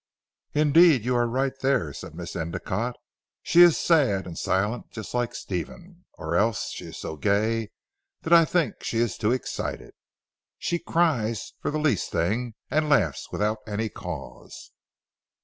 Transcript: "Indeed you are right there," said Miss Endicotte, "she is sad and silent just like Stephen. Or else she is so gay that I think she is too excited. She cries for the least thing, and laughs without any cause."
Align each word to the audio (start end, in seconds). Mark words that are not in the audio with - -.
"Indeed 0.55 1.05
you 1.05 1.15
are 1.15 1.27
right 1.27 1.53
there," 1.59 1.93
said 1.93 2.15
Miss 2.15 2.33
Endicotte, 2.35 2.95
"she 3.43 3.61
is 3.61 3.77
sad 3.77 4.25
and 4.25 4.35
silent 4.35 4.89
just 4.89 5.13
like 5.13 5.35
Stephen. 5.35 6.05
Or 6.13 6.35
else 6.35 6.71
she 6.71 6.85
is 6.85 6.97
so 6.97 7.17
gay 7.17 7.69
that 8.23 8.33
I 8.33 8.43
think 8.45 8.83
she 8.83 8.97
is 8.97 9.15
too 9.15 9.31
excited. 9.31 9.93
She 10.57 10.79
cries 10.79 11.53
for 11.59 11.69
the 11.69 11.77
least 11.77 12.09
thing, 12.11 12.55
and 12.71 12.89
laughs 12.89 13.31
without 13.31 13.59
any 13.67 13.89
cause." 13.89 14.71